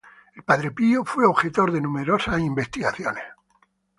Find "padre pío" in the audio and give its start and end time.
0.41-1.05